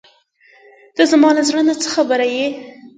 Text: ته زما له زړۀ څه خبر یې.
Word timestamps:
ته 0.95 1.03
زما 1.11 1.29
له 1.37 1.41
زړۀ 1.47 1.61
څه 1.83 1.87
خبر 1.95 2.19
یې. 2.35 2.45